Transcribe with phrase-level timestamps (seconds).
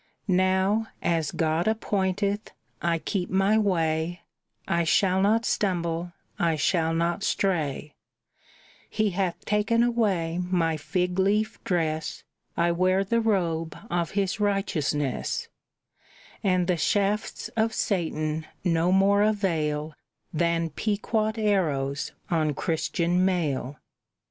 [0.27, 2.49] "Now, as God appointeth,
[2.81, 4.21] I keep my way,
[4.67, 7.93] I shall not stumble, I shall not stray;
[8.89, 12.23] He hath taken away my fig leaf dress,
[12.57, 15.49] I wear the robe of His righteousness;
[16.43, 19.93] And the shafts of Satan no more avail
[20.33, 23.77] Than Pequot arrows on Christian mail."